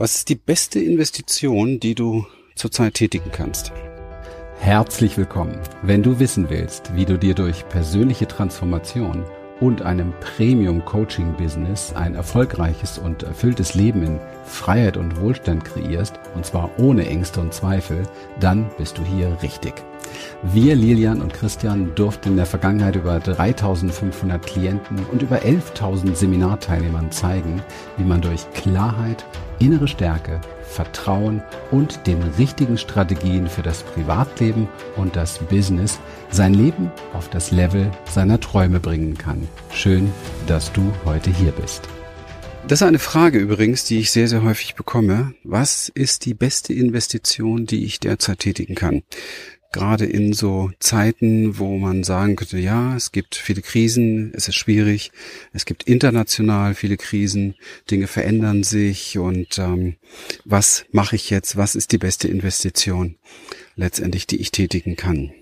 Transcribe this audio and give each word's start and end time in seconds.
Was 0.00 0.14
ist 0.14 0.30
die 0.30 0.34
beste 0.34 0.80
Investition, 0.80 1.78
die 1.78 1.94
du 1.94 2.24
zurzeit 2.54 2.94
tätigen 2.94 3.30
kannst? 3.32 3.70
Herzlich 4.58 5.18
willkommen. 5.18 5.60
Wenn 5.82 6.02
du 6.02 6.18
wissen 6.18 6.48
willst, 6.48 6.96
wie 6.96 7.04
du 7.04 7.18
dir 7.18 7.34
durch 7.34 7.68
persönliche 7.68 8.26
Transformation 8.26 9.26
und 9.60 9.82
einem 9.82 10.14
Premium-Coaching-Business 10.20 11.92
ein 11.92 12.14
erfolgreiches 12.14 12.96
und 12.96 13.24
erfülltes 13.24 13.74
Leben 13.74 14.02
in 14.02 14.20
Freiheit 14.46 14.96
und 14.96 15.20
Wohlstand 15.20 15.66
kreierst, 15.66 16.18
und 16.34 16.46
zwar 16.46 16.70
ohne 16.78 17.06
Ängste 17.06 17.42
und 17.42 17.52
Zweifel, 17.52 18.04
dann 18.40 18.70
bist 18.78 18.96
du 18.96 19.04
hier 19.04 19.36
richtig. 19.42 19.74
Wir, 20.42 20.74
Lilian 20.74 21.20
und 21.20 21.32
Christian, 21.32 21.94
durften 21.94 22.30
in 22.30 22.36
der 22.36 22.46
Vergangenheit 22.46 22.96
über 22.96 23.20
3500 23.20 24.44
Klienten 24.44 25.04
und 25.10 25.22
über 25.22 25.38
11.000 25.38 26.14
Seminarteilnehmern 26.14 27.10
zeigen, 27.10 27.62
wie 27.96 28.04
man 28.04 28.20
durch 28.20 28.50
Klarheit, 28.52 29.24
innere 29.58 29.88
Stärke, 29.88 30.40
Vertrauen 30.62 31.42
und 31.70 32.06
den 32.06 32.22
richtigen 32.38 32.78
Strategien 32.78 33.48
für 33.48 33.62
das 33.62 33.82
Privatleben 33.82 34.68
und 34.96 35.16
das 35.16 35.38
Business 35.38 35.98
sein 36.30 36.54
Leben 36.54 36.90
auf 37.12 37.28
das 37.28 37.50
Level 37.50 37.90
seiner 38.10 38.40
Träume 38.40 38.80
bringen 38.80 39.18
kann. 39.18 39.46
Schön, 39.72 40.12
dass 40.46 40.72
du 40.72 40.92
heute 41.04 41.30
hier 41.30 41.52
bist. 41.52 41.88
Das 42.68 42.82
ist 42.82 42.86
eine 42.86 42.98
Frage 42.98 43.38
übrigens, 43.38 43.84
die 43.84 43.98
ich 43.98 44.12
sehr, 44.12 44.28
sehr 44.28 44.42
häufig 44.42 44.74
bekomme. 44.74 45.34
Was 45.42 45.88
ist 45.88 46.24
die 46.24 46.34
beste 46.34 46.72
Investition, 46.72 47.66
die 47.66 47.84
ich 47.84 48.00
derzeit 48.00 48.40
tätigen 48.40 48.74
kann? 48.74 49.02
Gerade 49.72 50.04
in 50.04 50.32
so 50.32 50.70
Zeiten, 50.80 51.58
wo 51.58 51.78
man 51.78 52.02
sagen 52.04 52.36
könnte, 52.36 52.58
ja, 52.58 52.96
es 52.96 53.12
gibt 53.12 53.36
viele 53.36 53.62
Krisen, 53.62 54.32
es 54.34 54.48
ist 54.48 54.56
schwierig, 54.56 55.12
es 55.52 55.64
gibt 55.64 55.84
international 55.84 56.74
viele 56.74 56.96
Krisen, 56.96 57.54
Dinge 57.90 58.06
verändern 58.06 58.64
sich 58.64 59.18
und 59.18 59.58
ähm, 59.58 59.96
was 60.44 60.84
mache 60.90 61.16
ich 61.16 61.30
jetzt, 61.30 61.56
was 61.56 61.76
ist 61.76 61.92
die 61.92 61.98
beste 61.98 62.28
Investition 62.28 63.16
letztendlich, 63.76 64.26
die 64.26 64.40
ich 64.40 64.50
tätigen 64.50 64.96
kann? 64.96 65.32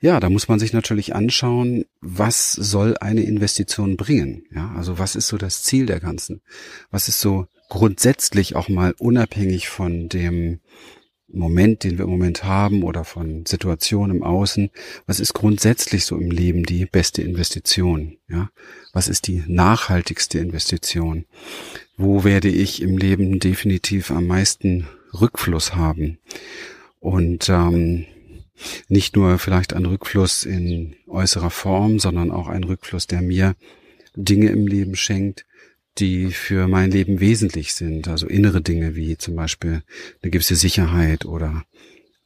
Ja, 0.00 0.20
da 0.20 0.30
muss 0.30 0.46
man 0.46 0.60
sich 0.60 0.72
natürlich 0.72 1.16
anschauen, 1.16 1.84
was 2.00 2.52
soll 2.52 2.96
eine 2.98 3.22
Investition 3.22 3.96
bringen? 3.96 4.44
Ja, 4.54 4.72
also 4.76 4.98
was 4.98 5.16
ist 5.16 5.26
so 5.26 5.36
das 5.36 5.64
Ziel 5.64 5.86
der 5.86 5.98
ganzen? 5.98 6.42
Was 6.90 7.08
ist 7.08 7.20
so 7.20 7.48
grundsätzlich 7.68 8.56
auch 8.56 8.68
mal 8.68 8.94
unabhängig 8.98 9.68
von 9.68 10.08
dem 10.08 10.60
Moment, 11.30 11.84
den 11.84 11.98
wir 11.98 12.04
im 12.04 12.10
Moment 12.10 12.44
haben 12.44 12.82
oder 12.82 13.04
von 13.04 13.44
Situationen 13.44 14.16
im 14.16 14.22
Außen, 14.22 14.70
was 15.06 15.20
ist 15.20 15.34
grundsätzlich 15.34 16.06
so 16.06 16.16
im 16.16 16.30
Leben 16.30 16.64
die 16.64 16.86
beste 16.86 17.22
Investition? 17.22 18.16
Ja, 18.28 18.50
was 18.92 19.08
ist 19.08 19.26
die 19.26 19.44
nachhaltigste 19.46 20.38
Investition? 20.38 21.26
Wo 21.96 22.24
werde 22.24 22.48
ich 22.48 22.80
im 22.80 22.96
Leben 22.96 23.40
definitiv 23.40 24.10
am 24.10 24.26
meisten 24.26 24.88
Rückfluss 25.12 25.74
haben? 25.74 26.18
Und 26.98 27.48
ähm, 27.50 28.06
nicht 28.88 29.14
nur 29.14 29.38
vielleicht 29.38 29.74
ein 29.74 29.86
Rückfluss 29.86 30.44
in 30.44 30.96
äußerer 31.06 31.50
Form, 31.50 31.98
sondern 31.98 32.30
auch 32.30 32.48
ein 32.48 32.64
Rückfluss, 32.64 33.06
der 33.06 33.22
mir 33.22 33.54
Dinge 34.16 34.48
im 34.48 34.66
Leben 34.66 34.96
schenkt, 34.96 35.44
die 35.98 36.32
für 36.32 36.68
mein 36.68 36.90
Leben 36.90 37.20
wesentlich 37.20 37.74
sind. 37.74 38.08
Also 38.08 38.26
innere 38.26 38.60
Dinge 38.60 38.94
wie 38.94 39.16
zum 39.16 39.36
Beispiel 39.36 39.82
eine 40.22 40.30
gewisse 40.30 40.56
Sicherheit 40.56 41.24
oder 41.24 41.64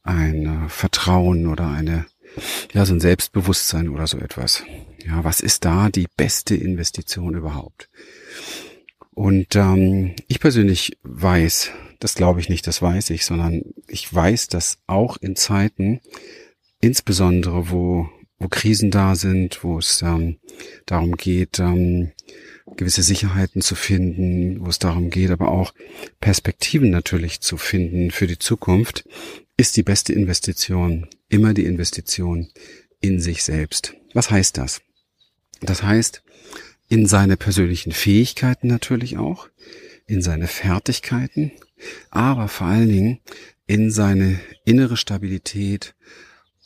ein 0.03 0.65
äh, 0.65 0.69
Vertrauen 0.69 1.47
oder 1.47 1.69
eine, 1.69 2.05
ja, 2.73 2.85
so 2.85 2.93
ein 2.93 2.99
Selbstbewusstsein 2.99 3.89
oder 3.89 4.07
so 4.07 4.17
etwas. 4.17 4.63
Ja, 5.05 5.23
was 5.23 5.41
ist 5.41 5.65
da 5.65 5.89
die 5.89 6.07
beste 6.17 6.55
Investition 6.55 7.35
überhaupt? 7.35 7.89
Und 9.11 9.55
ähm, 9.55 10.15
ich 10.27 10.39
persönlich 10.39 10.97
weiß, 11.03 11.71
das 11.99 12.15
glaube 12.15 12.39
ich 12.39 12.49
nicht, 12.49 12.65
das 12.67 12.81
weiß 12.81 13.11
ich, 13.11 13.25
sondern 13.25 13.61
ich 13.87 14.11
weiß, 14.13 14.47
dass 14.47 14.79
auch 14.87 15.17
in 15.17 15.35
Zeiten, 15.35 16.01
insbesondere 16.81 17.69
wo, 17.69 18.09
wo 18.39 18.47
Krisen 18.47 18.91
da 18.91 19.15
sind, 19.15 19.63
wo 19.63 19.77
es 19.77 20.01
ähm, 20.01 20.37
darum 20.85 21.15
geht, 21.15 21.59
ähm, 21.59 22.11
gewisse 22.77 23.03
Sicherheiten 23.03 23.61
zu 23.61 23.75
finden, 23.75 24.65
wo 24.65 24.69
es 24.69 24.79
darum 24.79 25.09
geht, 25.09 25.31
aber 25.31 25.49
auch 25.49 25.73
Perspektiven 26.19 26.89
natürlich 26.89 27.41
zu 27.41 27.57
finden 27.57 28.11
für 28.11 28.27
die 28.27 28.39
Zukunft, 28.39 29.07
ist 29.57 29.77
die 29.77 29.83
beste 29.83 30.13
Investition 30.13 31.07
immer 31.29 31.53
die 31.53 31.65
Investition 31.65 32.49
in 32.99 33.19
sich 33.19 33.43
selbst. 33.43 33.95
Was 34.13 34.31
heißt 34.31 34.57
das? 34.57 34.81
Das 35.61 35.83
heißt, 35.83 36.23
in 36.89 37.05
seine 37.05 37.37
persönlichen 37.37 37.91
Fähigkeiten 37.91 38.67
natürlich 38.67 39.17
auch, 39.17 39.49
in 40.05 40.21
seine 40.21 40.47
Fertigkeiten, 40.47 41.51
aber 42.09 42.47
vor 42.47 42.67
allen 42.67 42.89
Dingen 42.89 43.19
in 43.65 43.91
seine 43.91 44.39
innere 44.65 44.97
Stabilität, 44.97 45.95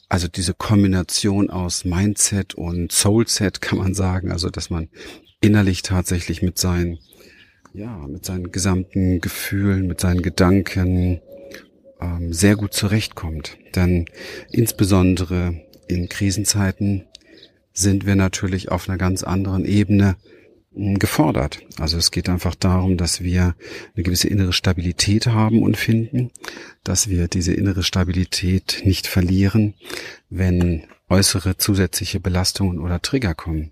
also 0.09 0.27
diese 0.27 0.53
Kombination 0.53 1.49
aus 1.49 1.85
Mindset 1.85 2.55
und 2.55 2.91
Soulset 2.91 3.61
kann 3.61 3.77
man 3.77 3.93
sagen, 3.93 4.31
also 4.31 4.49
dass 4.49 4.69
man 4.69 4.89
innerlich 5.41 5.81
tatsächlich 5.81 6.41
mit 6.41 6.57
seinen, 6.57 6.99
ja, 7.73 7.95
mit 8.07 8.25
seinen 8.25 8.51
gesamten 8.51 9.21
Gefühlen, 9.21 9.87
mit 9.87 10.01
seinen 10.01 10.21
Gedanken 10.21 11.21
ähm, 12.01 12.33
sehr 12.33 12.55
gut 12.55 12.73
zurechtkommt. 12.73 13.57
Denn 13.75 14.05
insbesondere 14.51 15.61
in 15.87 16.09
Krisenzeiten 16.09 17.05
sind 17.73 18.05
wir 18.05 18.15
natürlich 18.15 18.69
auf 18.69 18.89
einer 18.89 18.97
ganz 18.97 19.23
anderen 19.23 19.65
Ebene 19.65 20.15
hm, 20.73 20.97
gefordert. 20.99 21.59
Also 21.79 21.97
es 21.97 22.11
geht 22.11 22.29
einfach 22.29 22.55
darum, 22.55 22.97
dass 22.97 23.21
wir 23.21 23.55
eine 23.95 24.03
gewisse 24.03 24.27
innere 24.27 24.53
Stabilität 24.53 25.27
haben 25.27 25.61
und 25.61 25.77
finden, 25.77 26.31
dass 26.83 27.09
wir 27.09 27.27
diese 27.27 27.53
innere 27.53 27.83
Stabilität 27.83 28.81
nicht 28.83 29.07
verlieren, 29.07 29.75
wenn 30.29 30.83
äußere 31.09 31.57
zusätzliche 31.57 32.19
Belastungen 32.19 32.79
oder 32.79 33.01
Trigger 33.01 33.33
kommen. 33.33 33.71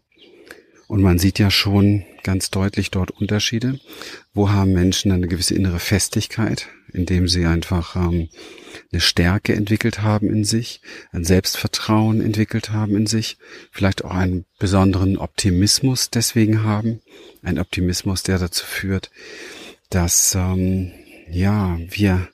Und 0.87 1.01
man 1.01 1.17
sieht 1.17 1.39
ja 1.39 1.49
schon 1.49 2.05
ganz 2.23 2.51
deutlich 2.51 2.91
dort 2.91 3.11
Unterschiede. 3.11 3.79
Wo 4.33 4.49
haben 4.49 4.73
Menschen 4.73 5.11
eine 5.11 5.27
gewisse 5.27 5.55
innere 5.55 5.79
Festigkeit, 5.79 6.67
indem 6.93 7.27
sie 7.27 7.45
einfach 7.45 7.95
ähm, 7.95 8.29
eine 8.91 9.01
Stärke 9.01 9.53
entwickelt 9.53 10.01
haben 10.01 10.29
in 10.29 10.43
sich, 10.43 10.81
ein 11.11 11.23
Selbstvertrauen 11.23 12.21
entwickelt 12.21 12.71
haben 12.71 12.95
in 12.95 13.07
sich, 13.07 13.37
vielleicht 13.71 14.03
auch 14.05 14.11
einen 14.11 14.45
besonderen 14.59 15.17
Optimismus 15.17 16.09
deswegen 16.09 16.63
haben, 16.63 17.01
ein 17.41 17.59
Optimismus, 17.59 18.23
der 18.23 18.37
dazu 18.37 18.65
führt, 18.65 19.11
dass 19.89 20.35
ähm, 20.35 20.91
ja 21.29 21.77
wir 21.89 22.27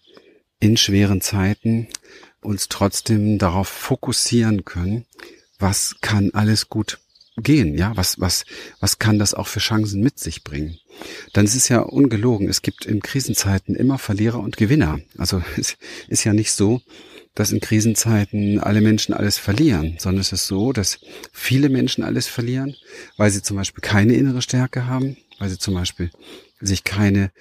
in 0.60 0.78
schweren 0.78 1.22
Zeiten 1.22 1.88
uns 2.42 2.70
trotzdem 2.70 3.38
darauf 3.38 3.68
fokussieren 3.68 4.66
können, 4.66 5.06
was 5.60 5.96
kann 6.02 6.32
alles 6.34 6.70
gut 6.70 7.00
gehen, 7.38 7.78
ja, 7.78 7.96
was, 7.96 8.20
was, 8.20 8.46
was 8.80 9.00
kann 9.00 9.20
das 9.20 9.34
auch 9.34 9.48
für 9.48 9.60
Chancen 9.60 10.02
mit 10.02 10.20
sich 10.20 10.44
bringen? 10.44 10.78
Dann 11.34 11.46
ist 11.46 11.56
es 11.56 11.70
ja 11.70 11.80
ungelogen, 11.80 12.50
es 12.50 12.62
gibt 12.62 12.86
in 12.86 13.02
Krisenzeiten 13.02 13.76
immer 13.76 13.98
Verlierer 13.98 14.40
und 14.40 14.58
Gewinner. 14.58 15.00
Also 15.18 15.42
es 15.58 15.78
ist 16.08 16.24
ja 16.24 16.34
nicht 16.34 16.52
so, 16.52 16.82
dass 17.34 17.52
in 17.52 17.62
Krisenzeiten 17.62 18.60
alle 18.60 18.82
Menschen 18.82 19.14
alles 19.14 19.38
verlieren, 19.38 19.96
sondern 20.00 20.22
es 20.22 20.34
ist 20.34 20.48
so, 20.48 20.74
dass 20.74 21.00
viele 21.32 21.70
Menschen 21.70 22.04
alles 22.04 22.28
verlieren, 22.28 22.76
weil 23.18 23.32
sie 23.32 23.42
zum 23.42 23.58
Beispiel 23.58 23.82
keine 23.82 24.14
innere 24.14 24.42
Stärke 24.42 24.88
haben, 24.88 25.16
weil 25.40 25.50
sie 25.50 25.58
zum 25.58 25.74
Beispiel 25.74 26.12
sich 26.60 26.84
keine 26.84 27.32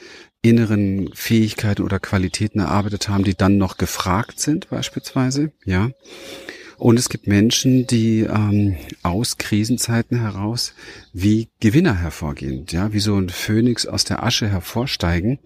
inneren 0.43 1.11
Fähigkeiten 1.13 1.83
oder 1.83 1.99
Qualitäten 1.99 2.61
erarbeitet 2.61 3.09
haben, 3.09 3.25
die 3.25 3.35
dann 3.35 3.59
noch 3.59 3.77
gefragt 3.77 4.41
sind, 4.41 4.71
beispielsweise, 4.71 5.53
ja. 5.65 5.91
Und 6.81 6.99
es 6.99 7.11
gibt 7.11 7.27
Menschen, 7.27 7.87
die 7.87 8.21
ähm, 8.21 8.75
aus 9.03 9.37
Krisenzeiten 9.37 10.19
heraus 10.19 10.73
wie 11.13 11.51
Gewinner 11.61 11.95
hervorgehen, 11.95 12.65
ja, 12.71 12.95
wie 12.95 13.01
so 13.01 13.17
ein 13.17 13.29
Phönix 13.29 13.85
aus 13.85 14.05
der 14.05 14.23
Asche 14.23 14.49
hervorsteigen 14.49 15.41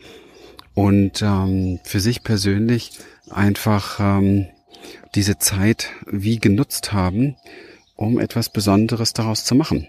und 0.74 1.22
ähm, 1.22 1.80
für 1.82 1.98
sich 1.98 2.22
persönlich 2.22 2.92
einfach 3.30 3.98
ähm, 3.98 4.46
diese 5.16 5.36
Zeit 5.40 5.90
wie 6.06 6.38
genutzt 6.38 6.92
haben, 6.92 7.34
um 7.96 8.20
etwas 8.20 8.48
Besonderes 8.48 9.12
daraus 9.12 9.44
zu 9.44 9.56
machen. 9.56 9.88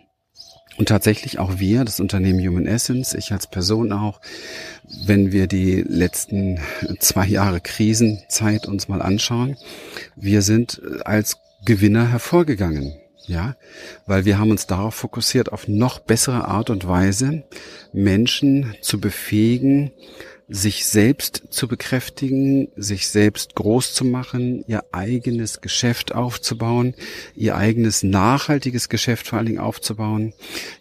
Und 0.78 0.90
tatsächlich 0.90 1.38
auch 1.40 1.60
wir, 1.60 1.86
das 1.86 2.00
Unternehmen 2.00 2.46
Human 2.46 2.66
Essence, 2.66 3.14
ich 3.14 3.31
als 3.31 3.48
Person 3.48 3.94
auch, 3.94 4.19
wenn 5.06 5.31
wir 5.31 5.48
die 5.48 5.84
letzten 5.88 6.60
zwei 7.00 7.28
Jahre 7.28 7.62
Krisenzeit 7.62 8.66
uns 8.66 8.88
mal 8.88 9.02
anschauen, 9.04 9.58
wir 10.16 10.42
sind 10.42 10.81
als 11.06 11.38
Gewinner 11.66 12.08
hervorgegangen. 12.08 12.96
Ja, 13.28 13.56
weil 14.06 14.26
wir 14.26 14.38
haben 14.38 14.52
uns 14.52 14.68
darauf 14.68 14.94
fokussiert, 14.94 15.52
auf 15.52 15.68
noch 15.68 15.98
bessere 15.98 16.48
Art 16.48 16.70
und 16.70 16.88
Weise 16.88 17.44
Menschen 17.92 18.76
zu 18.82 19.02
befähigen, 19.02 19.92
sich 20.48 20.86
selbst 20.86 21.44
zu 21.50 21.68
bekräftigen, 21.68 22.68
sich 22.76 23.08
selbst 23.08 23.56
groß 23.56 23.96
zu 23.96 24.06
machen, 24.06 24.64
ihr 24.68 24.84
eigenes 24.92 25.62
Geschäft 25.62 26.14
aufzubauen, 26.14 26.94
ihr 27.36 27.56
eigenes 27.56 28.04
nachhaltiges 28.04 28.90
Geschäft 28.90 29.28
vor 29.28 29.40
allen 29.40 29.48
Dingen 29.48 29.60
aufzubauen, 29.60 30.34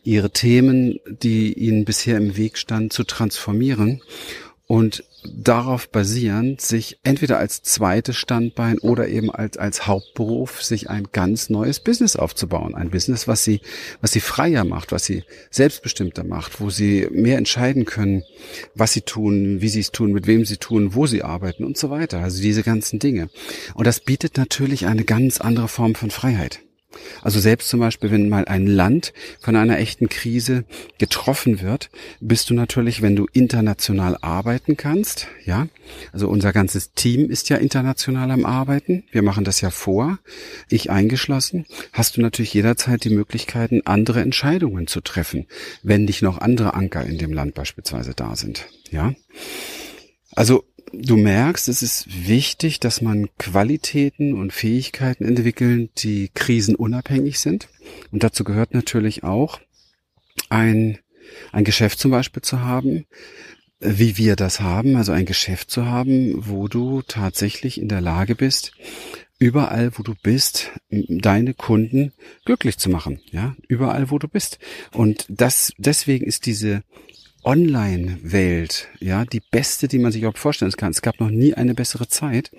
ihre 0.02 0.30
Themen, 0.30 1.00
die 1.06 1.54
ihnen 1.54 1.86
bisher 1.86 2.18
im 2.18 2.36
Weg 2.36 2.58
standen, 2.58 2.90
zu 2.90 3.04
transformieren 3.04 4.02
und 4.66 5.04
darauf 5.26 5.90
basierend 5.90 6.60
sich 6.60 6.98
entweder 7.02 7.38
als 7.38 7.62
zweites 7.62 8.16
Standbein 8.16 8.78
oder 8.78 9.08
eben 9.08 9.30
als, 9.30 9.58
als 9.58 9.86
Hauptberuf 9.86 10.62
sich 10.62 10.88
ein 10.88 11.08
ganz 11.12 11.50
neues 11.50 11.80
Business 11.80 12.16
aufzubauen. 12.16 12.74
Ein 12.74 12.90
Business, 12.90 13.28
was 13.28 13.44
sie, 13.44 13.60
was 14.00 14.12
sie 14.12 14.20
freier 14.20 14.64
macht, 14.64 14.92
was 14.92 15.04
sie 15.04 15.24
selbstbestimmter 15.50 16.24
macht, 16.24 16.60
wo 16.60 16.70
sie 16.70 17.08
mehr 17.10 17.38
entscheiden 17.38 17.84
können, 17.84 18.24
was 18.74 18.92
sie 18.92 19.02
tun, 19.02 19.60
wie 19.60 19.68
sie 19.68 19.80
es 19.80 19.92
tun, 19.92 20.12
mit 20.12 20.26
wem 20.26 20.46
sie 20.46 20.56
tun, 20.56 20.94
wo 20.94 21.06
sie 21.06 21.22
arbeiten 21.22 21.64
und 21.64 21.76
so 21.76 21.90
weiter. 21.90 22.20
Also 22.20 22.40
diese 22.40 22.62
ganzen 22.62 22.98
Dinge. 22.98 23.28
Und 23.74 23.86
das 23.86 24.00
bietet 24.00 24.38
natürlich 24.38 24.86
eine 24.86 25.04
ganz 25.04 25.40
andere 25.40 25.68
Form 25.68 25.94
von 25.94 26.10
Freiheit. 26.10 26.60
Also 27.22 27.40
selbst 27.40 27.68
zum 27.68 27.80
Beispiel, 27.80 28.10
wenn 28.10 28.28
mal 28.28 28.44
ein 28.46 28.66
Land 28.66 29.12
von 29.40 29.56
einer 29.56 29.78
echten 29.78 30.08
Krise 30.08 30.64
getroffen 30.98 31.60
wird, 31.60 31.90
bist 32.20 32.50
du 32.50 32.54
natürlich, 32.54 33.02
wenn 33.02 33.16
du 33.16 33.26
international 33.32 34.16
arbeiten 34.20 34.76
kannst, 34.76 35.28
ja, 35.44 35.68
also 36.12 36.28
unser 36.28 36.52
ganzes 36.52 36.92
Team 36.92 37.28
ist 37.30 37.48
ja 37.48 37.56
international 37.56 38.30
am 38.30 38.44
Arbeiten, 38.44 39.04
wir 39.10 39.22
machen 39.22 39.44
das 39.44 39.60
ja 39.60 39.70
vor, 39.70 40.18
ich 40.68 40.90
eingeschlossen, 40.90 41.66
hast 41.92 42.16
du 42.16 42.20
natürlich 42.20 42.54
jederzeit 42.54 43.04
die 43.04 43.10
Möglichkeiten, 43.10 43.82
andere 43.84 44.20
Entscheidungen 44.20 44.86
zu 44.86 45.00
treffen, 45.00 45.46
wenn 45.82 46.04
nicht 46.04 46.22
noch 46.22 46.38
andere 46.38 46.74
Anker 46.74 47.04
in 47.04 47.18
dem 47.18 47.32
Land 47.32 47.54
beispielsweise 47.54 48.14
da 48.14 48.36
sind, 48.36 48.66
ja. 48.90 49.12
Also 50.36 50.64
du 50.92 51.16
merkst, 51.16 51.68
es 51.68 51.82
ist 51.82 52.28
wichtig, 52.28 52.80
dass 52.80 53.00
man 53.00 53.28
Qualitäten 53.38 54.34
und 54.34 54.52
Fähigkeiten 54.52 55.24
entwickeln, 55.24 55.90
die 55.98 56.30
krisenunabhängig 56.34 57.40
sind. 57.40 57.68
Und 58.10 58.22
dazu 58.22 58.44
gehört 58.44 58.74
natürlich 58.74 59.24
auch 59.24 59.60
ein, 60.48 60.98
ein 61.52 61.64
Geschäft 61.64 61.98
zum 61.98 62.10
Beispiel 62.10 62.42
zu 62.42 62.60
haben, 62.60 63.06
wie 63.80 64.16
wir 64.16 64.36
das 64.36 64.60
haben, 64.60 64.96
also 64.96 65.12
ein 65.12 65.26
Geschäft 65.26 65.70
zu 65.70 65.84
haben, 65.86 66.34
wo 66.48 66.68
du 66.68 67.02
tatsächlich 67.02 67.80
in 67.80 67.88
der 67.88 68.00
Lage 68.00 68.34
bist, 68.34 68.72
überall, 69.38 69.92
wo 69.98 70.02
du 70.02 70.14
bist, 70.22 70.70
deine 70.88 71.54
Kunden 71.54 72.12
glücklich 72.44 72.78
zu 72.78 72.88
machen, 72.88 73.20
ja, 73.30 73.54
überall, 73.68 74.10
wo 74.10 74.18
du 74.18 74.28
bist. 74.28 74.58
Und 74.92 75.26
das, 75.28 75.72
deswegen 75.76 76.24
ist 76.24 76.46
diese 76.46 76.82
Online-Welt, 77.44 78.88
ja, 79.00 79.24
die 79.24 79.40
beste, 79.40 79.88
die 79.88 79.98
man 79.98 80.12
sich 80.12 80.22
überhaupt 80.22 80.38
vorstellen 80.38 80.72
kann. 80.72 80.90
Es 80.90 81.02
gab 81.02 81.20
noch 81.20 81.30
nie 81.30 81.54
eine 81.54 81.74
bessere 81.74 82.08
Zeit, 82.08 82.50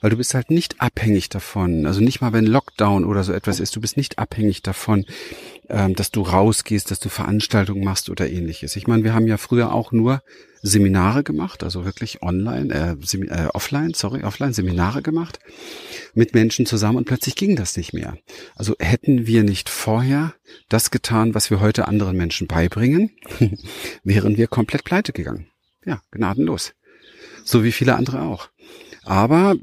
weil 0.00 0.10
du 0.10 0.16
bist 0.16 0.34
halt 0.34 0.50
nicht 0.50 0.80
abhängig 0.80 1.28
davon. 1.28 1.86
Also 1.86 2.00
nicht 2.00 2.20
mal, 2.20 2.32
wenn 2.32 2.46
Lockdown 2.46 3.04
oder 3.04 3.24
so 3.24 3.32
etwas 3.32 3.60
ist, 3.60 3.74
du 3.74 3.80
bist 3.80 3.96
nicht 3.96 4.18
abhängig 4.18 4.62
davon, 4.62 5.04
ähm, 5.68 5.94
dass 5.94 6.10
du 6.10 6.22
rausgehst, 6.22 6.90
dass 6.90 7.00
du 7.00 7.08
Veranstaltungen 7.08 7.84
machst 7.84 8.10
oder 8.10 8.28
ähnliches. 8.30 8.76
Ich 8.76 8.86
meine, 8.86 9.04
wir 9.04 9.14
haben 9.14 9.26
ja 9.26 9.36
früher 9.36 9.72
auch 9.72 9.92
nur 9.92 10.22
Seminare 10.62 11.22
gemacht, 11.22 11.62
also 11.62 11.84
wirklich 11.84 12.22
online, 12.22 12.74
äh, 12.74 13.16
äh, 13.16 13.48
offline, 13.54 13.94
sorry, 13.94 14.24
offline 14.24 14.52
Seminare 14.52 15.02
gemacht 15.02 15.38
mit 16.14 16.34
Menschen 16.34 16.66
zusammen 16.66 16.98
und 16.98 17.04
plötzlich 17.04 17.36
ging 17.36 17.54
das 17.54 17.76
nicht 17.76 17.92
mehr. 17.92 18.18
Also 18.56 18.74
hätten 18.80 19.26
wir 19.26 19.44
nicht 19.44 19.68
vorher 19.68 20.34
das 20.68 20.90
getan, 20.90 21.34
was 21.34 21.50
wir 21.50 21.60
heute 21.60 21.86
anderen 21.86 22.16
Menschen 22.16 22.46
beibringen, 22.46 23.10
wären 24.04 24.36
wir 24.36 24.48
komplett 24.48 24.84
pleite 24.84 25.12
gegangen. 25.12 25.46
Ja, 25.84 26.02
gnadenlos. 26.10 26.72
So 27.44 27.62
wie 27.62 27.72
viele 27.72 27.94
andere 27.94 28.22
auch. 28.22 28.48
Aber 29.08 29.56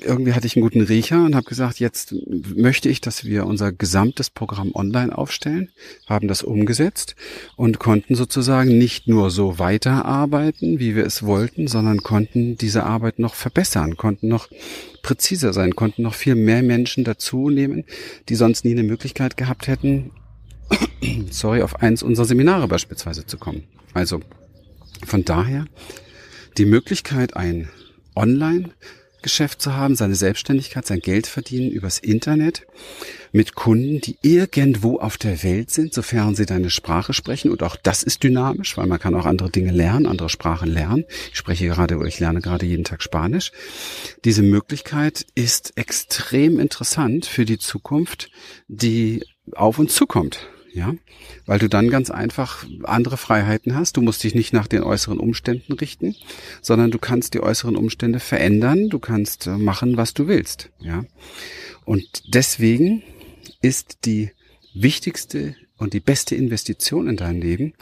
irgendwie 0.00 0.32
hatte 0.32 0.48
ich 0.48 0.56
einen 0.56 0.64
guten 0.64 0.80
Riecher 0.80 1.24
und 1.24 1.36
habe 1.36 1.48
gesagt, 1.48 1.78
jetzt 1.78 2.16
möchte 2.56 2.88
ich, 2.88 3.00
dass 3.00 3.24
wir 3.24 3.46
unser 3.46 3.70
gesamtes 3.70 4.28
Programm 4.28 4.72
online 4.74 5.16
aufstellen, 5.16 5.70
haben 6.08 6.26
das 6.26 6.42
umgesetzt 6.42 7.14
und 7.54 7.78
konnten 7.78 8.16
sozusagen 8.16 8.76
nicht 8.76 9.06
nur 9.06 9.30
so 9.30 9.60
weiterarbeiten, 9.60 10.80
wie 10.80 10.96
wir 10.96 11.06
es 11.06 11.22
wollten, 11.22 11.68
sondern 11.68 12.02
konnten 12.02 12.56
diese 12.56 12.82
Arbeit 12.82 13.20
noch 13.20 13.36
verbessern, 13.36 13.96
konnten 13.96 14.26
noch 14.26 14.48
präziser 15.02 15.52
sein, 15.52 15.76
konnten 15.76 16.02
noch 16.02 16.14
viel 16.14 16.34
mehr 16.34 16.64
Menschen 16.64 17.04
dazu 17.04 17.50
nehmen, 17.50 17.84
die 18.28 18.34
sonst 18.34 18.64
nie 18.64 18.72
eine 18.72 18.82
Möglichkeit 18.82 19.36
gehabt 19.36 19.68
hätten, 19.68 20.10
sorry, 21.30 21.62
auf 21.62 21.82
eins 21.82 22.02
unserer 22.02 22.26
Seminare 22.26 22.66
beispielsweise 22.66 23.24
zu 23.24 23.38
kommen. 23.38 23.62
Also 23.94 24.18
von 25.06 25.24
daher 25.24 25.66
die 26.56 26.66
Möglichkeit, 26.66 27.36
ein 27.36 27.68
Online-Geschäft 28.18 29.62
zu 29.62 29.74
haben, 29.74 29.94
seine 29.94 30.14
Selbstständigkeit, 30.14 30.86
sein 30.86 31.00
Geld 31.00 31.26
verdienen 31.26 31.70
übers 31.70 31.98
Internet 31.98 32.66
mit 33.32 33.54
Kunden, 33.54 34.00
die 34.00 34.18
irgendwo 34.22 34.98
auf 34.98 35.16
der 35.16 35.42
Welt 35.42 35.70
sind, 35.70 35.94
sofern 35.94 36.34
sie 36.34 36.46
deine 36.46 36.70
Sprache 36.70 37.12
sprechen. 37.12 37.50
Und 37.50 37.62
auch 37.62 37.76
das 37.76 38.02
ist 38.02 38.22
dynamisch, 38.22 38.76
weil 38.76 38.86
man 38.86 38.98
kann 38.98 39.14
auch 39.14 39.26
andere 39.26 39.50
Dinge 39.50 39.72
lernen, 39.72 40.06
andere 40.06 40.28
Sprachen 40.28 40.68
lernen. 40.68 41.04
Ich 41.30 41.38
spreche 41.38 41.66
gerade 41.66 41.96
oder 41.96 42.08
ich 42.08 42.20
lerne 42.20 42.40
gerade 42.40 42.66
jeden 42.66 42.84
Tag 42.84 43.02
Spanisch. 43.02 43.52
Diese 44.24 44.42
Möglichkeit 44.42 45.24
ist 45.34 45.76
extrem 45.76 46.58
interessant 46.58 47.26
für 47.26 47.44
die 47.44 47.58
Zukunft, 47.58 48.30
die 48.66 49.24
auf 49.52 49.78
uns 49.78 49.94
zukommt 49.94 50.48
ja, 50.72 50.94
weil 51.46 51.58
du 51.58 51.68
dann 51.68 51.90
ganz 51.90 52.10
einfach 52.10 52.66
andere 52.84 53.16
Freiheiten 53.16 53.74
hast. 53.74 53.96
Du 53.96 54.02
musst 54.02 54.22
dich 54.24 54.34
nicht 54.34 54.52
nach 54.52 54.66
den 54.66 54.82
äußeren 54.82 55.18
Umständen 55.18 55.72
richten, 55.72 56.14
sondern 56.62 56.90
du 56.90 56.98
kannst 56.98 57.34
die 57.34 57.42
äußeren 57.42 57.76
Umstände 57.76 58.20
verändern. 58.20 58.88
Du 58.88 58.98
kannst 58.98 59.46
äh, 59.46 59.56
machen, 59.56 59.96
was 59.96 60.14
du 60.14 60.28
willst, 60.28 60.70
ja. 60.80 61.04
Und 61.84 62.34
deswegen 62.34 63.02
ist 63.62 64.04
die 64.04 64.30
wichtigste 64.74 65.56
und 65.78 65.92
die 65.92 66.00
beste 66.00 66.34
Investition 66.34 67.08
in 67.08 67.16
dein 67.16 67.40
Leben 67.40 67.72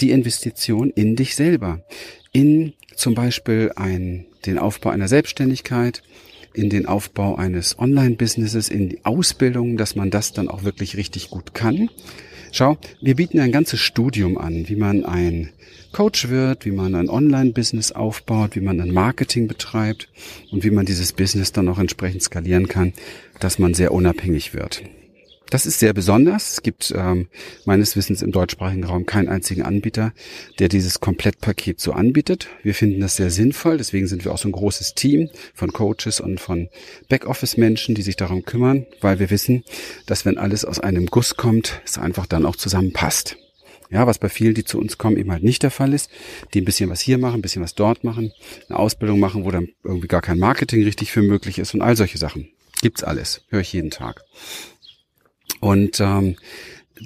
die 0.00 0.10
Investition 0.10 0.90
in 0.90 1.16
dich 1.16 1.34
selber, 1.34 1.84
in 2.32 2.74
zum 2.94 3.14
Beispiel 3.14 3.72
ein, 3.76 4.26
den 4.44 4.58
Aufbau 4.58 4.90
einer 4.90 5.08
Selbstständigkeit, 5.08 6.02
in 6.54 6.70
den 6.70 6.86
Aufbau 6.86 7.36
eines 7.36 7.78
Online-Businesses, 7.78 8.68
in 8.68 8.88
die 8.88 9.04
Ausbildung, 9.04 9.76
dass 9.76 9.94
man 9.94 10.10
das 10.10 10.32
dann 10.32 10.48
auch 10.48 10.64
wirklich 10.64 10.96
richtig 10.96 11.28
gut 11.28 11.52
kann. 11.52 11.90
Schau, 12.56 12.78
wir 13.02 13.16
bieten 13.16 13.38
ein 13.38 13.52
ganzes 13.52 13.80
Studium 13.80 14.38
an, 14.38 14.66
wie 14.66 14.76
man 14.76 15.04
ein 15.04 15.50
Coach 15.92 16.30
wird, 16.30 16.64
wie 16.64 16.70
man 16.70 16.94
ein 16.94 17.10
Online-Business 17.10 17.92
aufbaut, 17.92 18.56
wie 18.56 18.62
man 18.62 18.80
ein 18.80 18.94
Marketing 18.94 19.46
betreibt 19.46 20.08
und 20.50 20.64
wie 20.64 20.70
man 20.70 20.86
dieses 20.86 21.12
Business 21.12 21.52
dann 21.52 21.68
auch 21.68 21.78
entsprechend 21.78 22.22
skalieren 22.22 22.66
kann, 22.66 22.94
dass 23.40 23.58
man 23.58 23.74
sehr 23.74 23.92
unabhängig 23.92 24.54
wird. 24.54 24.84
Das 25.50 25.64
ist 25.64 25.78
sehr 25.78 25.92
besonders. 25.92 26.54
Es 26.54 26.62
gibt 26.62 26.92
ähm, 26.96 27.28
meines 27.64 27.94
Wissens 27.94 28.20
im 28.20 28.32
deutschsprachigen 28.32 28.84
Raum 28.84 29.06
keinen 29.06 29.28
einzigen 29.28 29.62
Anbieter, 29.62 30.12
der 30.58 30.68
dieses 30.68 30.98
Komplettpaket 30.98 31.80
so 31.80 31.92
anbietet. 31.92 32.48
Wir 32.64 32.74
finden 32.74 33.00
das 33.00 33.16
sehr 33.16 33.30
sinnvoll. 33.30 33.78
Deswegen 33.78 34.08
sind 34.08 34.24
wir 34.24 34.32
auch 34.32 34.38
so 34.38 34.48
ein 34.48 34.52
großes 34.52 34.94
Team 34.94 35.30
von 35.54 35.72
Coaches 35.72 36.20
und 36.20 36.40
von 36.40 36.68
Backoffice-Menschen, 37.08 37.94
die 37.94 38.02
sich 38.02 38.16
darum 38.16 38.44
kümmern, 38.44 38.86
weil 39.00 39.20
wir 39.20 39.30
wissen, 39.30 39.62
dass 40.06 40.24
wenn 40.24 40.36
alles 40.36 40.64
aus 40.64 40.80
einem 40.80 41.06
Guss 41.06 41.36
kommt, 41.36 41.80
es 41.84 41.96
einfach 41.96 42.26
dann 42.26 42.44
auch 42.44 42.56
zusammenpasst. 42.56 43.36
Ja, 43.88 44.08
was 44.08 44.18
bei 44.18 44.28
vielen, 44.28 44.54
die 44.54 44.64
zu 44.64 44.80
uns 44.80 44.98
kommen, 44.98 45.16
eben 45.16 45.30
halt 45.30 45.44
nicht 45.44 45.62
der 45.62 45.70
Fall 45.70 45.92
ist, 45.94 46.10
die 46.54 46.60
ein 46.60 46.64
bisschen 46.64 46.90
was 46.90 47.00
hier 47.00 47.18
machen, 47.18 47.36
ein 47.36 47.42
bisschen 47.42 47.62
was 47.62 47.76
dort 47.76 48.02
machen, 48.02 48.32
eine 48.68 48.80
Ausbildung 48.80 49.20
machen, 49.20 49.44
wo 49.44 49.52
dann 49.52 49.68
irgendwie 49.84 50.08
gar 50.08 50.22
kein 50.22 50.40
Marketing 50.40 50.82
richtig 50.82 51.12
für 51.12 51.22
möglich 51.22 51.60
ist 51.60 51.72
und 51.72 51.82
all 51.82 51.96
solche 51.96 52.18
Sachen. 52.18 52.48
Gibt's 52.82 53.04
alles. 53.04 53.42
Höre 53.48 53.60
ich 53.60 53.72
jeden 53.72 53.90
Tag. 53.90 54.22
Und 55.66 55.98
ähm, 55.98 56.36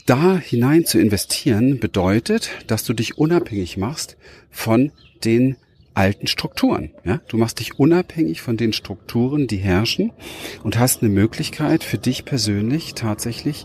da 0.05 0.37
hinein 0.37 0.85
zu 0.85 0.99
investieren 0.99 1.81
bedeutet, 1.81 2.51
dass 2.67 2.85
du 2.85 2.93
dich 2.93 3.17
unabhängig 3.17 3.79
machst 3.79 4.19
von 4.51 4.93
den 5.25 5.57
alten 5.95 6.27
Strukturen. 6.27 6.91
Ja? 7.03 7.23
Du 7.29 7.39
machst 7.39 7.61
dich 7.61 7.79
unabhängig 7.79 8.43
von 8.43 8.59
den 8.59 8.75
Strukturen, 8.75 9.47
die 9.47 9.57
herrschen 9.57 10.13
und 10.63 10.79
hast 10.79 11.01
eine 11.01 11.09
Möglichkeit 11.09 11.85
für 11.85 11.97
dich 11.97 12.27
persönlich 12.27 12.93
tatsächlich 12.93 13.65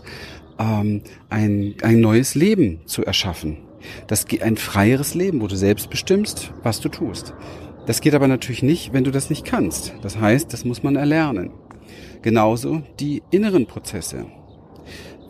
ähm, 0.58 1.02
ein, 1.28 1.74
ein 1.82 2.00
neues 2.00 2.34
Leben 2.34 2.80
zu 2.86 3.04
erschaffen. 3.04 3.58
Das 4.06 4.26
geht 4.26 4.42
ein 4.42 4.56
freieres 4.56 5.14
Leben, 5.14 5.42
wo 5.42 5.46
du 5.46 5.56
selbst 5.56 5.90
bestimmst, 5.90 6.54
was 6.62 6.80
du 6.80 6.88
tust. 6.88 7.34
Das 7.84 8.00
geht 8.00 8.14
aber 8.14 8.28
natürlich 8.28 8.62
nicht, 8.62 8.94
wenn 8.94 9.04
du 9.04 9.10
das 9.10 9.28
nicht 9.28 9.44
kannst. 9.44 9.92
Das 10.00 10.18
heißt, 10.18 10.54
das 10.54 10.64
muss 10.64 10.82
man 10.82 10.96
erlernen. 10.96 11.50
Genauso 12.22 12.82
die 12.98 13.22
inneren 13.30 13.66
Prozesse 13.66 14.24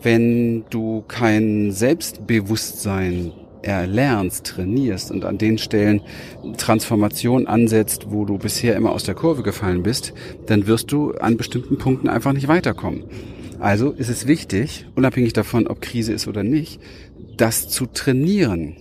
wenn 0.07 0.63
du 0.69 1.03
kein 1.09 1.73
Selbstbewusstsein 1.73 3.33
erlernst, 3.61 4.45
trainierst 4.45 5.11
und 5.11 5.25
an 5.25 5.37
den 5.37 5.57
Stellen 5.57 5.99
Transformation 6.55 7.45
ansetzt, 7.45 8.05
wo 8.09 8.23
du 8.23 8.37
bisher 8.37 8.77
immer 8.77 8.93
aus 8.93 9.03
der 9.03 9.15
Kurve 9.15 9.43
gefallen 9.43 9.83
bist, 9.83 10.13
dann 10.45 10.65
wirst 10.65 10.93
du 10.93 11.11
an 11.11 11.35
bestimmten 11.35 11.77
Punkten 11.77 12.07
einfach 12.07 12.31
nicht 12.31 12.47
weiterkommen. 12.47 13.03
Also 13.59 13.91
ist 13.91 14.09
es 14.09 14.27
wichtig, 14.27 14.85
unabhängig 14.95 15.33
davon, 15.33 15.67
ob 15.67 15.81
Krise 15.81 16.13
ist 16.13 16.27
oder 16.27 16.43
nicht, 16.43 16.79
das 17.37 17.69
zu 17.69 17.85
trainieren. 17.87 18.75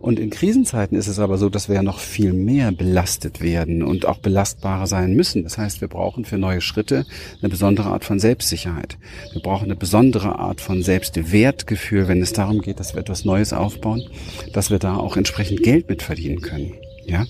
Und 0.00 0.18
in 0.18 0.30
Krisenzeiten 0.30 0.98
ist 0.98 1.06
es 1.06 1.18
aber 1.18 1.38
so, 1.38 1.48
dass 1.48 1.68
wir 1.68 1.76
ja 1.76 1.82
noch 1.82 1.98
viel 1.98 2.32
mehr 2.32 2.72
belastet 2.72 3.40
werden 3.40 3.82
und 3.82 4.06
auch 4.06 4.18
belastbarer 4.18 4.86
sein 4.86 5.14
müssen. 5.14 5.44
Das 5.44 5.58
heißt, 5.58 5.80
wir 5.80 5.88
brauchen 5.88 6.24
für 6.24 6.38
neue 6.38 6.60
Schritte 6.60 7.06
eine 7.40 7.48
besondere 7.48 7.88
Art 7.88 8.04
von 8.04 8.18
Selbstsicherheit. 8.18 8.98
Wir 9.32 9.42
brauchen 9.42 9.64
eine 9.64 9.76
besondere 9.76 10.38
Art 10.38 10.60
von 10.60 10.82
Selbstwertgefühl, 10.82 12.08
wenn 12.08 12.22
es 12.22 12.32
darum 12.32 12.60
geht, 12.60 12.80
dass 12.80 12.94
wir 12.94 13.00
etwas 13.00 13.24
Neues 13.24 13.52
aufbauen, 13.52 14.02
dass 14.52 14.70
wir 14.70 14.78
da 14.78 14.96
auch 14.96 15.16
entsprechend 15.16 15.62
Geld 15.62 15.88
mit 15.88 16.02
verdienen 16.02 16.40
können. 16.40 16.74
Ja, 17.06 17.26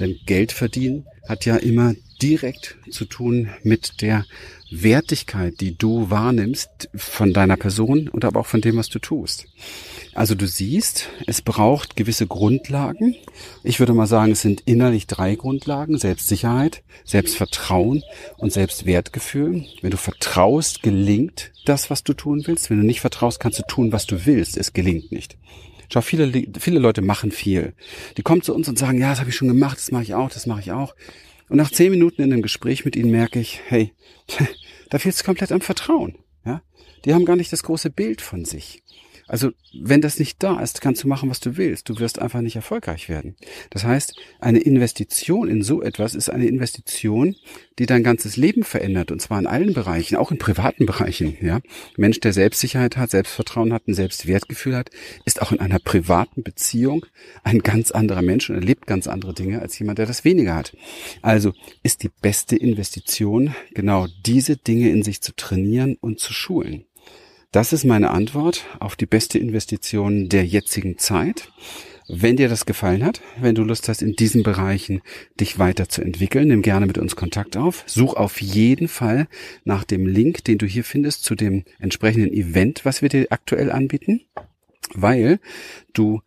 denn 0.00 0.16
Geld 0.24 0.52
verdienen 0.52 1.04
hat 1.28 1.44
ja 1.44 1.56
immer 1.56 1.94
direkt 2.22 2.76
zu 2.90 3.04
tun 3.04 3.50
mit 3.62 4.00
der 4.00 4.24
Wertigkeit, 4.70 5.60
die 5.60 5.76
du 5.76 6.08
wahrnimmst 6.08 6.88
von 6.94 7.32
deiner 7.32 7.56
Person 7.56 8.08
und 8.08 8.24
aber 8.24 8.40
auch 8.40 8.46
von 8.46 8.60
dem, 8.60 8.76
was 8.76 8.88
du 8.88 8.98
tust. 8.98 9.46
Also 10.14 10.34
du 10.34 10.46
siehst, 10.46 11.10
es 11.26 11.42
braucht 11.42 11.96
gewisse 11.96 12.26
Grundlagen. 12.26 13.16
Ich 13.64 13.80
würde 13.80 13.92
mal 13.92 14.06
sagen, 14.06 14.32
es 14.32 14.40
sind 14.40 14.62
innerlich 14.62 15.06
drei 15.06 15.34
Grundlagen. 15.34 15.98
Selbstsicherheit, 15.98 16.82
Selbstvertrauen 17.04 18.02
und 18.38 18.52
Selbstwertgefühl. 18.52 19.66
Wenn 19.82 19.90
du 19.90 19.96
vertraust, 19.96 20.82
gelingt 20.82 21.52
das, 21.66 21.90
was 21.90 22.02
du 22.04 22.14
tun 22.14 22.42
willst. 22.46 22.70
Wenn 22.70 22.78
du 22.78 22.86
nicht 22.86 23.00
vertraust, 23.00 23.40
kannst 23.40 23.58
du 23.58 23.64
tun, 23.66 23.92
was 23.92 24.06
du 24.06 24.24
willst. 24.26 24.56
Es 24.56 24.72
gelingt 24.72 25.12
nicht. 25.12 25.36
Schau, 25.92 26.00
viele, 26.00 26.46
viele 26.58 26.78
Leute 26.78 27.02
machen 27.02 27.30
viel. 27.30 27.74
Die 28.16 28.22
kommen 28.22 28.40
zu 28.40 28.54
uns 28.54 28.68
und 28.68 28.78
sagen, 28.78 28.98
ja, 28.98 29.10
das 29.10 29.20
habe 29.20 29.28
ich 29.28 29.36
schon 29.36 29.48
gemacht, 29.48 29.76
das 29.76 29.92
mache 29.92 30.04
ich 30.04 30.14
auch, 30.14 30.30
das 30.30 30.46
mache 30.46 30.60
ich 30.60 30.72
auch. 30.72 30.94
Und 31.52 31.58
nach 31.58 31.70
zehn 31.70 31.90
Minuten 31.90 32.22
in 32.22 32.32
einem 32.32 32.40
Gespräch 32.40 32.86
mit 32.86 32.96
ihnen 32.96 33.10
merke 33.10 33.38
ich, 33.38 33.60
hey, 33.66 33.92
da 34.88 34.98
fehlt 34.98 35.14
es 35.14 35.22
komplett 35.22 35.52
am 35.52 35.60
Vertrauen. 35.60 36.16
Ja? 36.46 36.62
Die 37.04 37.12
haben 37.12 37.26
gar 37.26 37.36
nicht 37.36 37.52
das 37.52 37.62
große 37.62 37.90
Bild 37.90 38.22
von 38.22 38.46
sich. 38.46 38.82
Also 39.26 39.52
wenn 39.72 40.00
das 40.00 40.18
nicht 40.18 40.42
da 40.42 40.60
ist, 40.60 40.80
kannst 40.80 41.02
du 41.04 41.08
machen, 41.08 41.30
was 41.30 41.40
du 41.40 41.56
willst. 41.56 41.88
Du 41.88 41.98
wirst 41.98 42.20
einfach 42.20 42.40
nicht 42.40 42.56
erfolgreich 42.56 43.08
werden. 43.08 43.36
Das 43.70 43.84
heißt, 43.84 44.14
eine 44.40 44.58
Investition 44.58 45.48
in 45.48 45.62
so 45.62 45.82
etwas 45.82 46.14
ist 46.14 46.28
eine 46.28 46.46
Investition, 46.46 47.36
die 47.78 47.86
dein 47.86 48.02
ganzes 48.02 48.36
Leben 48.36 48.64
verändert. 48.64 49.10
Und 49.10 49.22
zwar 49.22 49.38
in 49.38 49.46
allen 49.46 49.72
Bereichen, 49.72 50.16
auch 50.16 50.30
in 50.30 50.38
privaten 50.38 50.86
Bereichen. 50.86 51.36
Ja, 51.40 51.60
Mensch, 51.96 52.20
der 52.20 52.32
Selbstsicherheit 52.32 52.96
hat, 52.96 53.10
Selbstvertrauen 53.10 53.72
hat, 53.72 53.88
ein 53.88 53.94
Selbstwertgefühl 53.94 54.76
hat, 54.76 54.90
ist 55.24 55.40
auch 55.40 55.52
in 55.52 55.60
einer 55.60 55.78
privaten 55.78 56.42
Beziehung 56.42 57.06
ein 57.42 57.60
ganz 57.60 57.90
anderer 57.90 58.22
Mensch 58.22 58.50
und 58.50 58.56
erlebt 58.56 58.86
ganz 58.86 59.06
andere 59.06 59.34
Dinge 59.34 59.60
als 59.60 59.78
jemand, 59.78 59.98
der 59.98 60.06
das 60.06 60.24
weniger 60.24 60.54
hat. 60.54 60.76
Also 61.22 61.52
ist 61.82 62.02
die 62.02 62.10
beste 62.20 62.56
Investition 62.56 63.54
genau 63.72 64.06
diese 64.26 64.56
Dinge 64.56 64.90
in 64.90 65.02
sich 65.02 65.20
zu 65.22 65.34
trainieren 65.34 65.96
und 66.00 66.20
zu 66.20 66.32
schulen. 66.32 66.84
Das 67.52 67.74
ist 67.74 67.84
meine 67.84 68.12
Antwort 68.12 68.64
auf 68.80 68.96
die 68.96 69.04
beste 69.04 69.38
Investition 69.38 70.30
der 70.30 70.46
jetzigen 70.46 70.96
Zeit. 70.96 71.52
Wenn 72.08 72.36
dir 72.36 72.48
das 72.48 72.64
gefallen 72.64 73.04
hat, 73.04 73.20
wenn 73.38 73.54
du 73.54 73.62
Lust 73.62 73.90
hast, 73.90 74.00
in 74.00 74.14
diesen 74.14 74.42
Bereichen 74.42 75.02
dich 75.38 75.58
weiterzuentwickeln, 75.58 76.48
nimm 76.48 76.62
gerne 76.62 76.86
mit 76.86 76.96
uns 76.96 77.14
Kontakt 77.14 77.58
auf. 77.58 77.84
Such 77.86 78.14
auf 78.14 78.40
jeden 78.40 78.88
Fall 78.88 79.28
nach 79.64 79.84
dem 79.84 80.06
Link, 80.06 80.44
den 80.44 80.56
du 80.56 80.64
hier 80.64 80.82
findest, 80.82 81.24
zu 81.24 81.34
dem 81.34 81.64
entsprechenden 81.78 82.32
Event, 82.32 82.86
was 82.86 83.02
wir 83.02 83.10
dir 83.10 83.26
aktuell 83.28 83.70
anbieten, 83.70 84.22
weil 84.94 85.38
du 85.92 86.22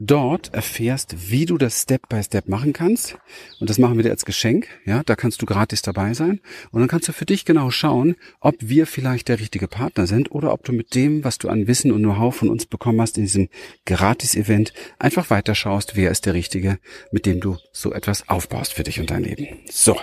dort 0.00 0.52
erfährst, 0.54 1.30
wie 1.30 1.44
du 1.44 1.58
das 1.58 1.82
Step 1.82 2.08
by 2.08 2.22
Step 2.22 2.48
machen 2.48 2.72
kannst. 2.72 3.18
Und 3.60 3.68
das 3.68 3.78
machen 3.78 3.96
wir 3.96 4.02
dir 4.02 4.10
als 4.10 4.24
Geschenk. 4.24 4.66
Ja, 4.86 5.02
da 5.04 5.14
kannst 5.14 5.42
du 5.42 5.46
gratis 5.46 5.82
dabei 5.82 6.14
sein. 6.14 6.40
Und 6.72 6.80
dann 6.80 6.88
kannst 6.88 7.06
du 7.06 7.12
für 7.12 7.26
dich 7.26 7.44
genau 7.44 7.70
schauen, 7.70 8.16
ob 8.40 8.56
wir 8.60 8.86
vielleicht 8.86 9.28
der 9.28 9.38
richtige 9.38 9.68
Partner 9.68 10.06
sind 10.06 10.32
oder 10.32 10.52
ob 10.52 10.64
du 10.64 10.72
mit 10.72 10.94
dem, 10.94 11.22
was 11.22 11.38
du 11.38 11.48
an 11.48 11.66
Wissen 11.66 11.92
und 11.92 12.02
Know-how 12.02 12.34
von 12.34 12.48
uns 12.48 12.64
bekommen 12.64 13.00
hast 13.00 13.18
in 13.18 13.24
diesem 13.24 13.48
Gratis-Event, 13.84 14.72
einfach 14.98 15.28
weiterschaust, 15.28 15.96
wer 15.96 16.10
ist 16.10 16.24
der 16.24 16.32
Richtige, 16.34 16.78
mit 17.12 17.26
dem 17.26 17.40
du 17.40 17.58
so 17.72 17.92
etwas 17.92 18.28
aufbaust 18.28 18.72
für 18.72 18.84
dich 18.84 19.00
und 19.00 19.10
dein 19.10 19.24
Leben. 19.24 19.48
So, 19.70 19.96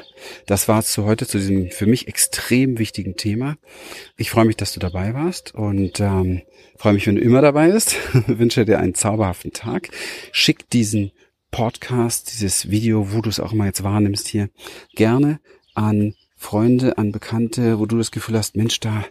das 0.46 0.68
war's 0.68 0.92
zu 0.92 1.06
heute 1.06 1.25
zu 1.25 1.39
diesem 1.39 1.72
für 1.72 1.88
mich 1.88 2.08
extrem 2.08 2.77
wichtigen 2.77 3.16
Thema. 3.16 3.58
Ich 4.16 4.30
freue 4.30 4.46
mich, 4.46 4.58
dass 4.58 4.74
du 4.74 4.80
dabei 4.80 5.16
warst 5.16 5.56
und 5.56 6.00
ähm, 6.00 6.44
freue 6.77 6.94
mich, 6.94 7.08
wenn 7.08 7.16
du 7.16 7.22
immer 7.22 7.42
dabei 7.42 7.72
bist. 7.72 7.96
wünsche 8.27 8.66
dir 8.66 8.80
einen 8.80 8.94
zauberhaften 8.94 9.51
Tag. 9.51 9.87
Schick 10.32 10.70
diesen 10.70 11.12
Podcast, 11.51 12.32
dieses 12.34 12.70
Video, 12.70 13.13
wo 13.13 13.22
du 13.22 13.29
es 13.29 13.39
auch 13.39 13.53
immer 13.53 13.65
jetzt 13.65 13.84
wahrnimmst 13.84 14.27
hier, 14.27 14.50
gerne 14.96 15.39
an 15.74 16.15
Freunde, 16.36 16.98
an 16.98 17.12
Bekannte, 17.12 17.79
wo 17.79 17.86
du 17.86 17.98
das 17.98 18.12
Gefühl 18.12 18.38
hast, 18.38 18.56
Mensch, 18.56 18.79
da, 18.79 19.06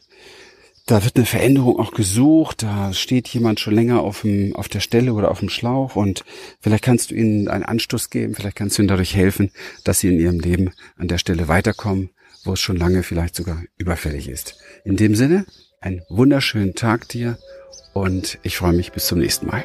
da 0.87 1.05
wird 1.05 1.17
eine 1.17 1.27
Veränderung 1.27 1.79
auch 1.79 1.93
gesucht, 1.93 2.63
da 2.63 2.93
steht 2.93 3.27
jemand 3.29 3.59
schon 3.59 3.75
länger 3.75 4.03
auf, 4.03 4.23
dem, 4.23 4.55
auf 4.55 4.69
der 4.69 4.81
Stelle 4.81 5.13
oder 5.13 5.31
auf 5.31 5.41
dem 5.41 5.49
Schlauch 5.49 5.97
und 5.97 6.25
vielleicht 6.61 6.85
kannst 6.85 7.11
du 7.11 7.15
ihnen 7.15 7.49
einen 7.49 7.65
Anstoß 7.65 8.11
geben, 8.11 8.35
vielleicht 8.35 8.57
kannst 8.57 8.79
du 8.79 8.83
ihnen 8.83 8.89
dadurch 8.89 9.15
helfen, 9.17 9.51
dass 9.83 10.01
sie 10.01 10.09
in 10.09 10.21
ihrem 10.21 10.39
Leben 10.39 10.71
an 10.97 11.09
der 11.09 11.19
Stelle 11.19 11.49
weiterkommen, 11.49 12.11
wo 12.45 12.53
es 12.53 12.61
schon 12.61 12.77
lange 12.77 13.03
vielleicht 13.03 13.35
sogar 13.35 13.63
überfällig 13.77 14.29
ist. 14.29 14.57
In 14.85 14.97
dem 14.97 15.17
Sinne, 15.17 15.47
einen 15.81 16.03
wunderschönen 16.09 16.75
Tag 16.75 17.09
dir 17.09 17.39
und 17.93 18.39
ich 18.43 18.57
freue 18.57 18.73
mich 18.73 18.93
bis 18.93 19.07
zum 19.07 19.19
nächsten 19.19 19.47
Mal. 19.47 19.65